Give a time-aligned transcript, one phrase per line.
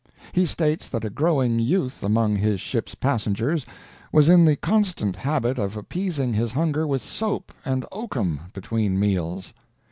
[0.31, 3.67] He states that a growing youth among his ship's passengers
[4.11, 9.53] was in the constant habit of appeasing his hunger with soap and oakum between meals.